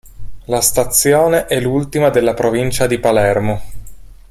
[0.45, 3.61] La stazione è l'ultima della provincia di Palermo.